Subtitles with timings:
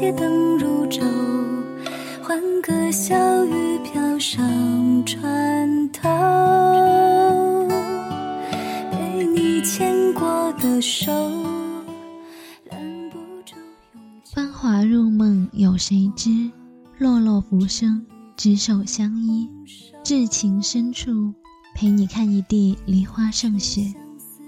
[0.00, 1.02] 街灯如昼，
[2.22, 6.08] 欢歌笑语飘上船头，
[8.90, 11.12] 被你牵过的手，
[12.70, 13.54] 拦不住。
[14.24, 16.50] 芳华入梦有谁知？
[16.96, 18.06] 落落浮生
[18.38, 19.50] 执手相依，
[20.02, 21.34] 至情深处
[21.74, 23.82] 陪你看一地梨花胜雪。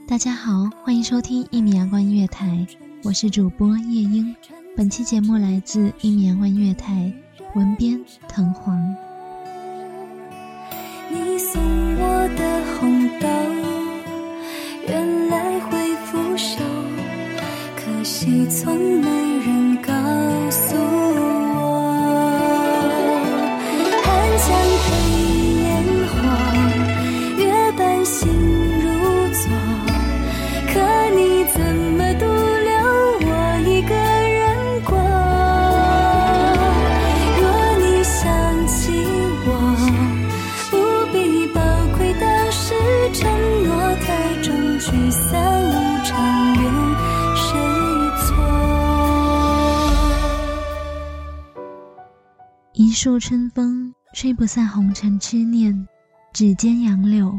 [0.09, 2.67] 大家好，欢迎收听一米阳光音乐台，
[3.05, 4.35] 我是主播夜莺。
[4.75, 7.12] 本期节目来自一年万月台，
[7.55, 8.75] 文编藤黄。
[11.10, 11.60] 你送
[11.99, 13.28] 我的红豆，
[14.88, 16.62] 原来会腐朽，
[17.77, 19.42] 可惜从没
[52.93, 55.89] 一树春风吹不散红尘痴念，
[56.35, 57.35] 指尖杨柳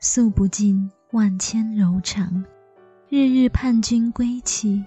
[0.00, 2.42] 诉不尽万千柔肠。
[3.10, 4.82] 日日盼君归期，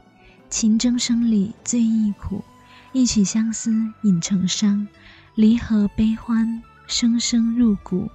[0.49, 2.43] 情争生里最忆苦。
[2.91, 3.71] 一曲相思
[4.01, 4.87] 引成伤，
[5.35, 8.09] 离合悲欢声声入骨。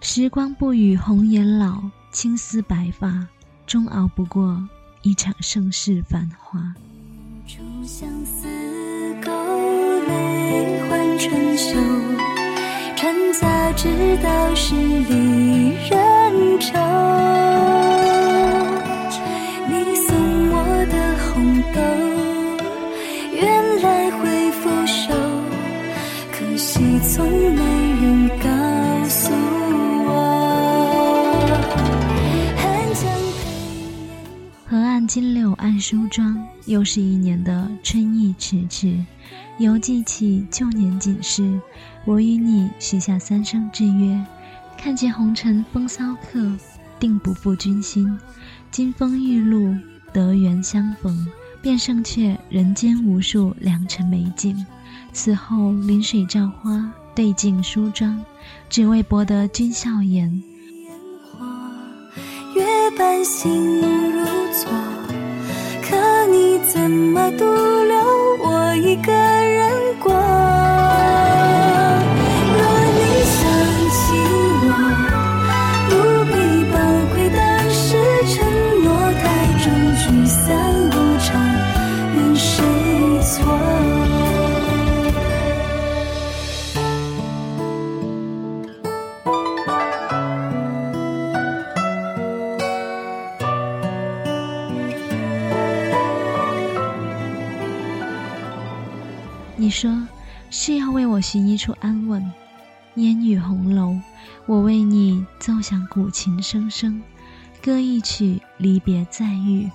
[0.00, 1.80] 时光不语红颜老，
[2.10, 3.24] 青丝白发
[3.68, 4.68] 终熬不过
[5.02, 6.74] 一场盛世繁华。
[7.84, 8.48] 相思，
[10.06, 11.78] 勾泪换春秋。
[12.96, 13.88] 传家之
[14.22, 16.78] 道是离人愁。
[19.68, 20.16] 你送
[20.50, 20.54] 我
[20.90, 21.34] 的红
[21.74, 21.78] 豆，
[23.32, 23.42] 原
[23.82, 25.12] 来会腐朽，
[26.32, 27.60] 可惜从没
[28.00, 28.04] 人
[28.38, 28.46] 告
[29.08, 29.30] 诉
[30.06, 30.10] 我。
[32.56, 32.64] 寒
[32.94, 33.04] 江
[33.38, 33.44] 配
[33.76, 33.84] 烟
[34.64, 34.66] 火。
[34.70, 38.96] 河岸金柳暗梳妆，又是一年的春意迟迟。
[39.58, 41.58] 犹记起旧年锦诗，
[42.04, 44.22] 我与你许下三生之约。
[44.76, 46.52] 看见红尘风骚客，
[47.00, 48.18] 定不负君心。
[48.70, 49.74] 金风玉露，
[50.12, 51.26] 得缘相逢，
[51.62, 54.66] 便胜却人间无数良辰美景。
[55.14, 58.22] 此后临水照花，对镜梳妆，
[58.68, 60.42] 只为博得君笑颜。
[62.54, 64.70] 月半心如昨，
[65.82, 67.75] 可你怎么独
[99.76, 100.08] 说
[100.48, 102.32] 是要为我寻一处安稳，
[102.94, 103.94] 烟雨红楼，
[104.46, 107.02] 我为你奏响古琴声声，
[107.62, 109.70] 歌一曲离别再遇，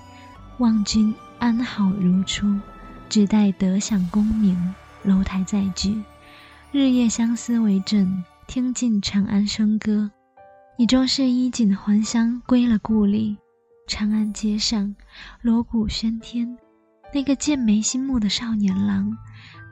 [0.58, 2.58] 望君安好如初，
[3.08, 6.02] 只待得享功名，楼台再聚，
[6.72, 10.10] 日夜相思为证，听尽长安笙歌。
[10.76, 13.36] 你终是衣锦还乡，归了故里。
[13.86, 14.96] 长安街上，
[15.42, 16.58] 锣鼓喧天，
[17.14, 19.16] 那个剑眉星目的少年郎。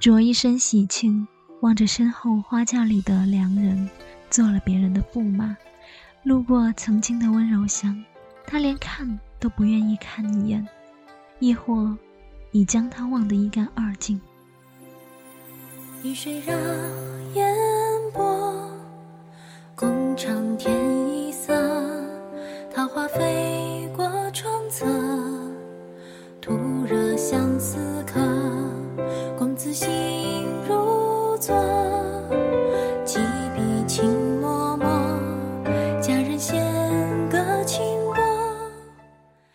[0.01, 1.29] 着一身喜庆，
[1.61, 3.87] 望着身后花轿里的良人，
[4.31, 5.55] 做了别人的驸马。
[6.23, 8.03] 路过曾经的温柔乡，
[8.47, 10.67] 他连看都不愿意看一眼，
[11.39, 11.95] 亦或
[12.51, 14.19] 已将他忘得一干二净。
[16.03, 16.55] 雨水绕
[17.35, 17.55] 烟
[18.15, 18.71] 波，
[19.75, 20.75] 共长天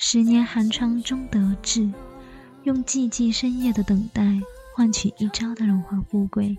[0.07, 1.89] 十年寒窗终得志，
[2.61, 4.39] 用寂寂深夜的等待
[4.75, 6.55] 换取一朝的荣华富贵，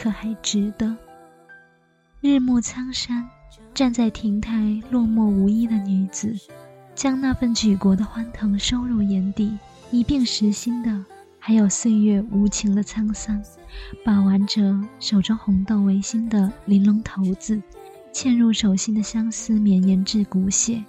[0.00, 0.96] 可还值得？
[2.20, 3.28] 日暮苍山，
[3.74, 6.36] 站在亭台落寞无依的女子，
[6.94, 9.58] 将那份举国的欢腾收入眼底，
[9.90, 11.04] 一并实心的。
[11.40, 13.42] 还有岁月无情的沧桑，
[14.04, 17.60] 把玩着手中红豆为心的玲珑骰子，
[18.12, 20.84] 嵌入手心的相思绵延至骨血。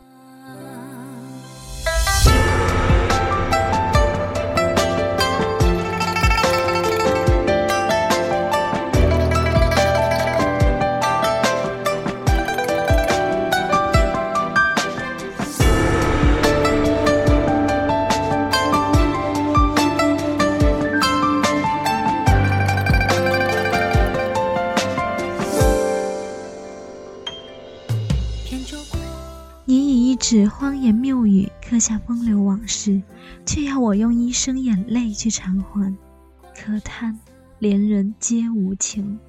[30.27, 32.99] 指荒言谬语刻下风流往事，
[33.45, 35.95] 却要我用一生眼泪去偿还。
[36.57, 37.19] 可叹
[37.59, 39.19] 连人皆无情，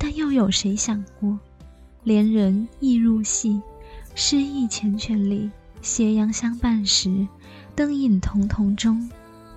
[0.00, 1.38] 但又有谁想过，
[2.02, 3.62] 连人亦入戏？
[4.16, 5.48] 诗意缱绻里，
[5.80, 7.24] 斜阳相伴时，
[7.76, 9.08] 灯影彤彤中，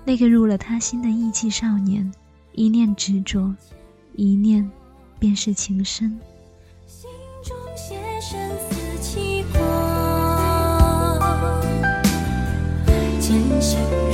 [0.04, 2.08] 那个入了他心的意气少年，
[2.52, 3.52] 一念执着，
[4.14, 4.70] 一念
[5.18, 6.16] 便是情深。
[6.86, 7.10] 心
[7.42, 8.38] 中写生
[8.70, 9.55] 死。
[13.66, 14.05] Christmas.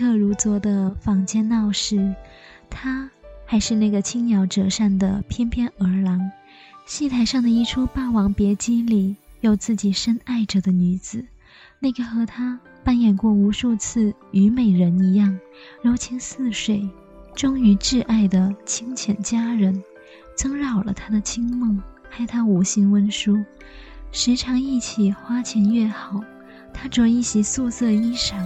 [0.00, 0.34] 前行。
[0.34, 2.14] 做的坊间闹市，
[2.70, 3.10] 他
[3.44, 6.18] 还是那个轻摇折扇的翩翩儿郎。
[6.86, 11.22] 戏台上的一出《霸王别姬》里，有自己深爱着的女子，
[11.78, 15.38] 那个和他扮演过无数次虞美人一样
[15.82, 16.88] 柔情似水、
[17.34, 19.82] 忠于挚爱的清浅佳人，
[20.34, 21.78] 曾扰了他的清梦，
[22.08, 23.36] 害他无心温书。
[24.12, 26.24] 时常忆起花前月好，
[26.72, 28.36] 他着一袭素色衣裳。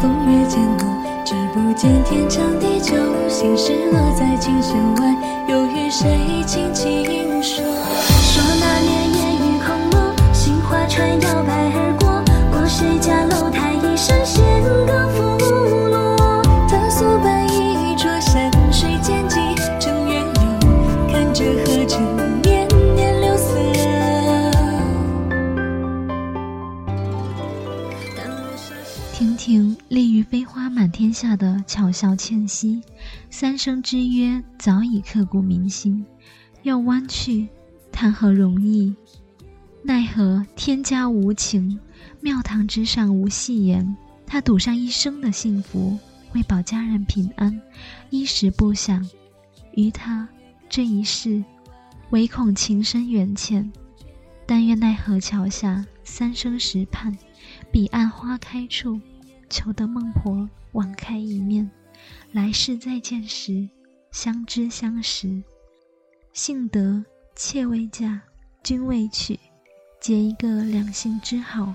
[0.00, 2.94] 风月渐浓，只不见天长地久。
[3.28, 5.14] 心事落在琴弦外，
[5.48, 7.64] 又与谁轻轻说？
[7.64, 14.16] 说那年烟雨空落，杏花船摇摆而过，过谁家楼台一声
[29.18, 32.80] 亭亭立于飞花满天下的巧笑倩兮，
[33.30, 36.06] 三生之约早已刻骨铭心。
[36.62, 37.48] 要弯去，
[37.90, 38.94] 谈何容易？
[39.82, 41.80] 奈何天家无情，
[42.20, 43.96] 庙堂之上无戏言。
[44.24, 45.98] 他赌上一生的幸福，
[46.32, 47.60] 为保家人平安，
[48.10, 49.04] 衣食不想。
[49.74, 50.28] 于他
[50.68, 51.42] 这一世，
[52.10, 53.68] 唯恐情深缘浅。
[54.46, 57.18] 但愿奈何桥下三生石畔，
[57.70, 59.00] 彼岸花开处，
[59.48, 61.70] 求得孟婆网开一面。
[62.32, 63.68] 来世再见时，
[64.10, 65.42] 相知相识。
[66.32, 67.04] 幸得
[67.34, 68.20] 妾未嫁，
[68.62, 69.38] 君未娶，
[70.00, 71.74] 结一个两性之好。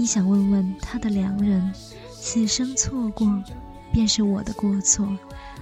[0.00, 1.70] 亦想问问他的良人，
[2.10, 3.30] 此生错过，
[3.92, 5.06] 便是我的过错，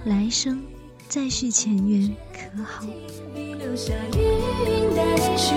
[0.05, 0.63] 来生
[1.09, 2.85] 再续前缘可好？
[3.35, 4.19] 笔留下余
[4.63, 5.53] 韵带去，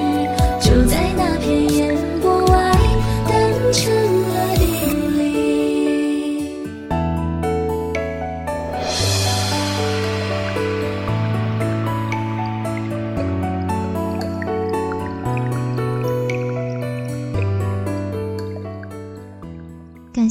[0.60, 2.72] 就在那片烟波外，
[3.28, 5.01] 淡成了叮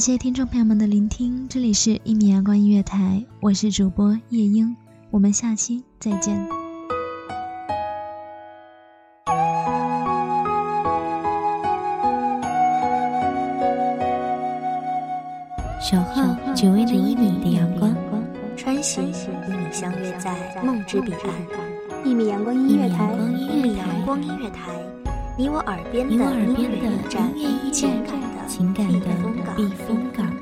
[0.02, 4.74] 谢听众朋友们的聆听，这里是《一米阳光音乐台》，我是主播夜莺，
[5.12, 6.36] 我们下期再见。
[15.80, 17.94] 守候只为那一米的阳光，
[18.56, 24.72] 穿行与你相约在梦之彼岸，一米阳光音乐台，一米阳光音乐台，
[25.38, 27.32] 你我耳边的我耳边音乐驿的站，
[27.72, 29.06] 情感的情感的
[29.56, 30.41] 避风港。